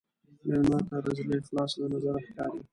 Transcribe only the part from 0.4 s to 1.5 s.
مېلمه ته د زړه